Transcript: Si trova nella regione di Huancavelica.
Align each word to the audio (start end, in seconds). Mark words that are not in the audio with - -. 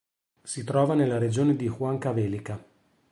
Si 0.41 0.63
trova 0.63 0.95
nella 0.95 1.19
regione 1.19 1.55
di 1.55 1.67
Huancavelica. 1.67 2.59